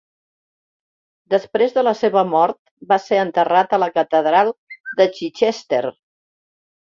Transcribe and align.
Després 1.33 1.75
de 1.75 1.83
la 1.83 1.93
seva 1.99 2.23
mort, 2.29 2.57
va 2.93 2.97
ser 3.03 3.19
enterrat 3.25 3.77
a 3.77 3.79
la 3.85 3.91
catedral 3.99 4.51
de 5.03 5.09
Chichester. 5.21 5.83